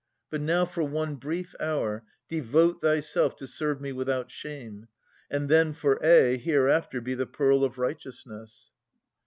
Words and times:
But 0.31 0.41
now, 0.41 0.65
for 0.65 0.81
one 0.81 1.13
brief 1.17 1.53
hour, 1.59 2.03
devote 2.27 2.81
thyself 2.81 3.35
To 3.35 3.45
serve 3.45 3.79
me 3.79 3.91
without 3.91 4.31
shame, 4.31 4.87
and 5.29 5.47
then 5.47 5.73
for 5.73 6.03
aye 6.03 6.37
Hereafter 6.37 7.01
be 7.01 7.13
the 7.13 7.27
pearl 7.27 7.63
of 7.63 7.77
righteousness. 7.77 8.71